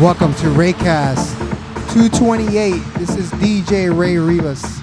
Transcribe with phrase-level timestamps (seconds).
[0.00, 1.36] Welcome to ReyCast
[1.92, 2.70] 228.
[2.98, 4.78] This is DJ Rey Rivas.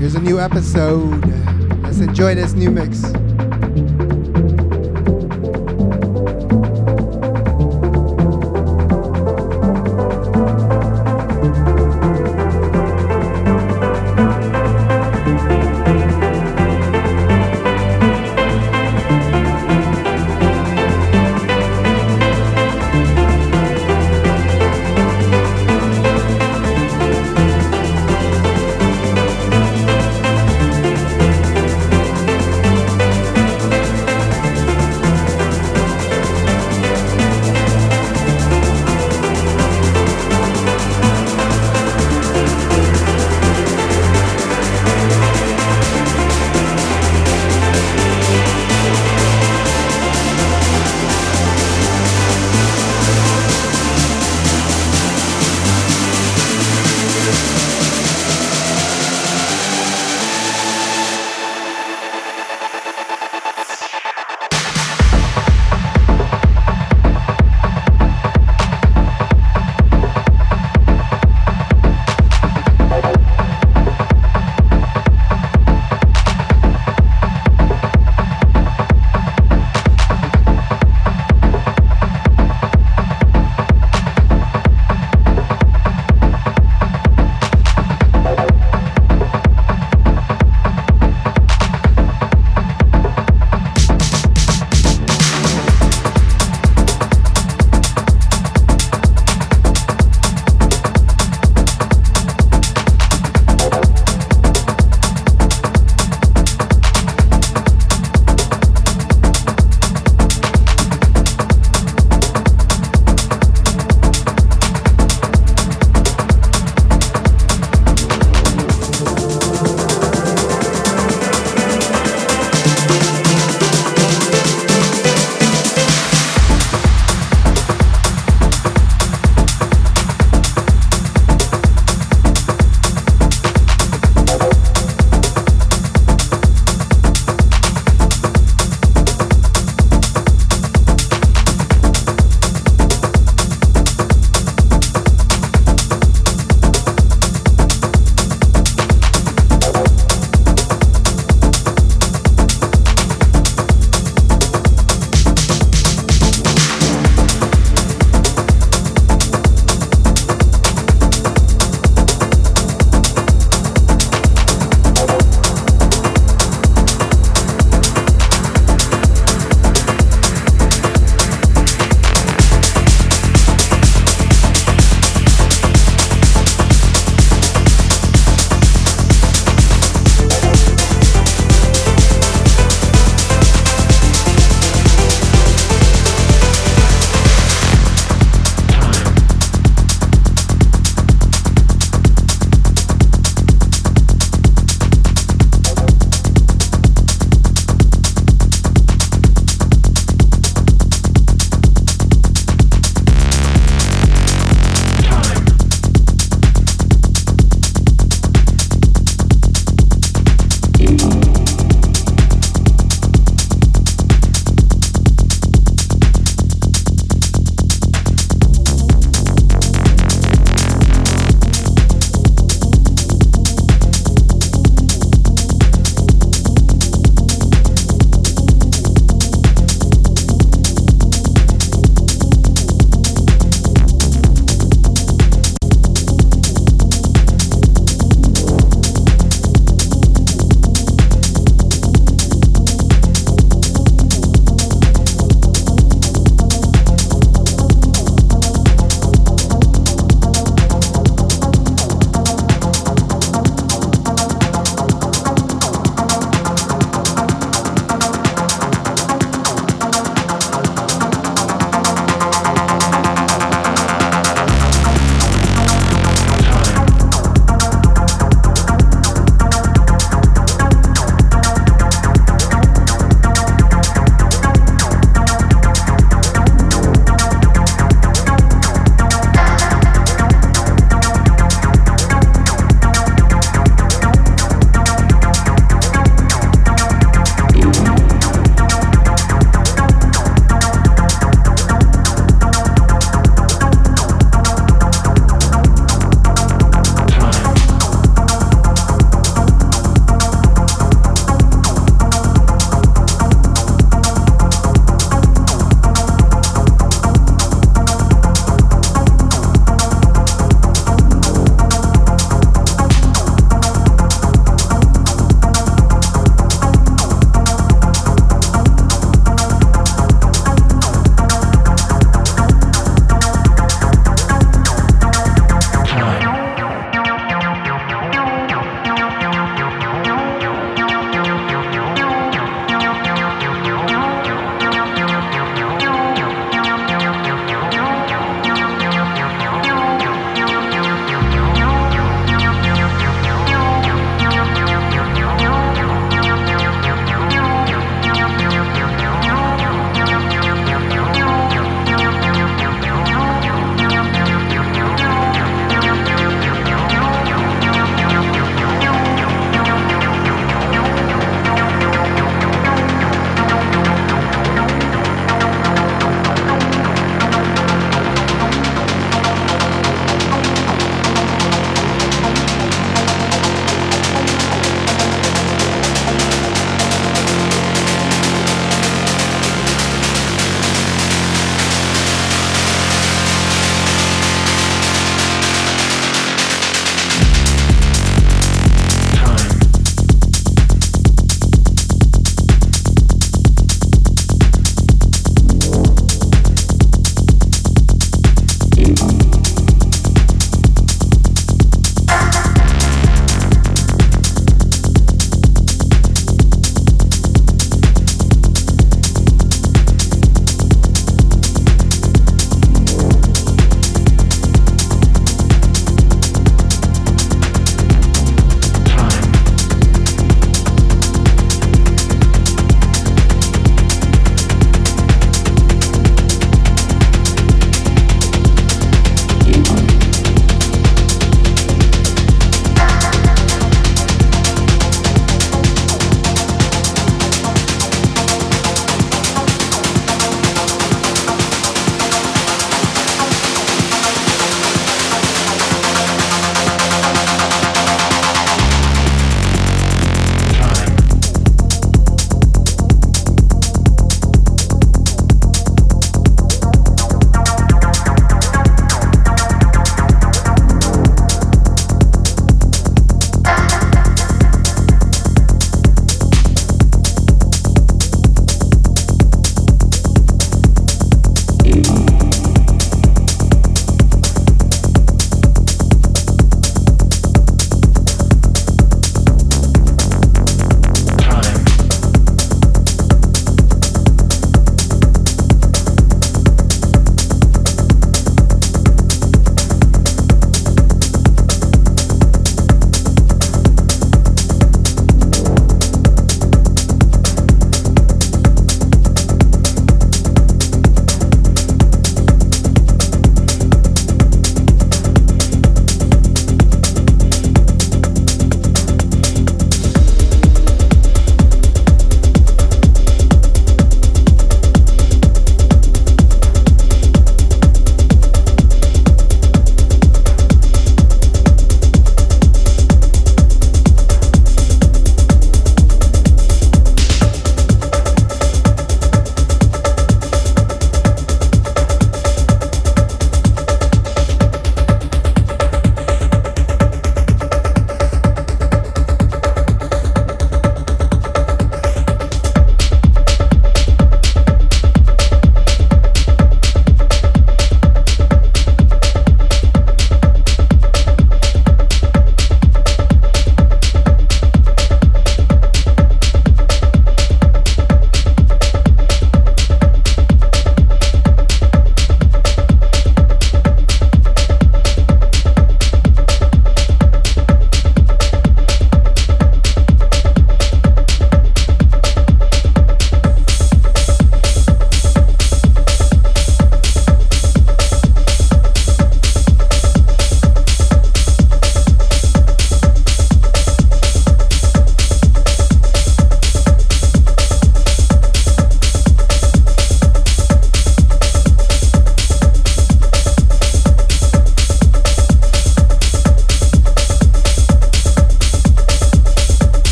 [0.00, 1.24] Here's a new episode.
[1.80, 3.04] Let's enjoy this new mix.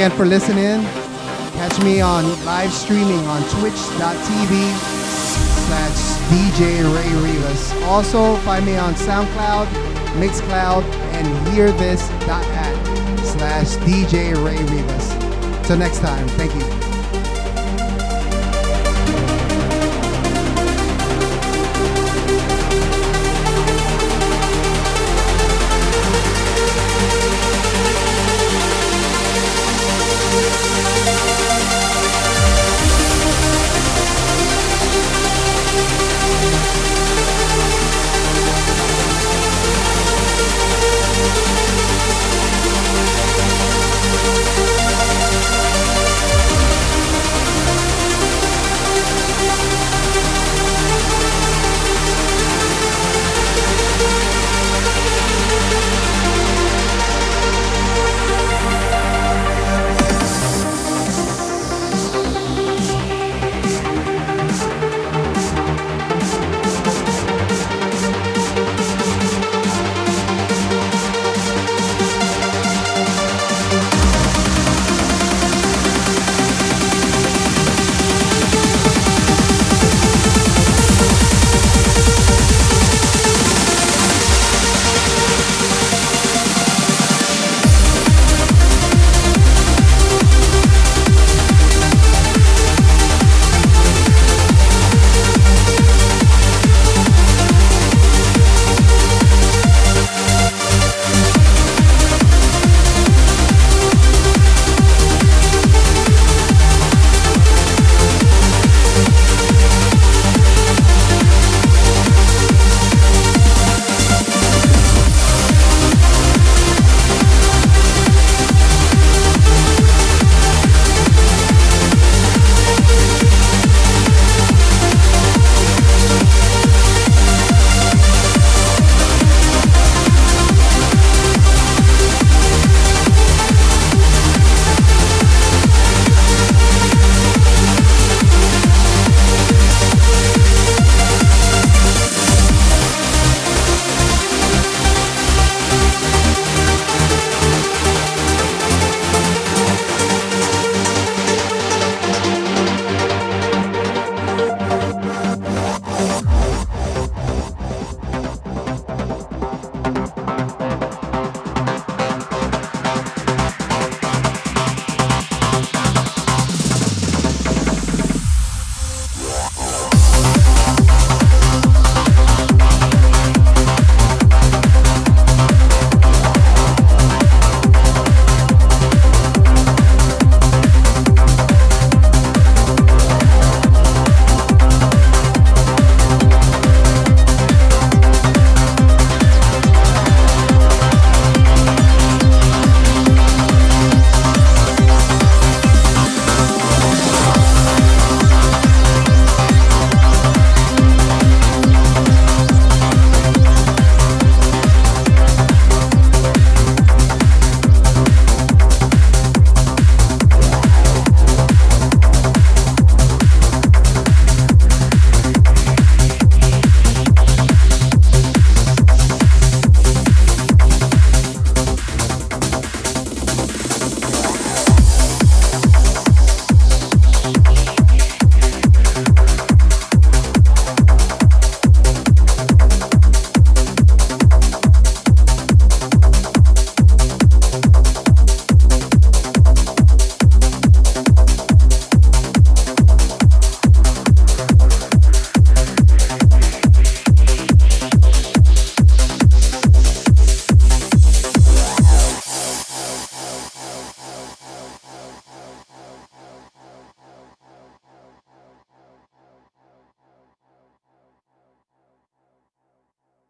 [0.00, 0.82] Again for listening.
[1.60, 4.74] Catch me on live streaming on twitch.tv
[5.66, 5.98] slash
[6.30, 7.70] DJ Rey Rivas.
[7.82, 9.66] Also, find me on SoundCloud,
[10.18, 15.66] Mixcloud, and hearthis.at slash DJ Rey Rivas.
[15.66, 16.89] Till next time, thank you.